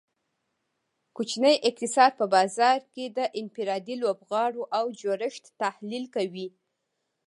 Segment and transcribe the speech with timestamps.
[1.15, 6.47] کوچنی اقتصاد په بازار کې د انفرادي لوبغاړو او جوړښت تحلیل کوي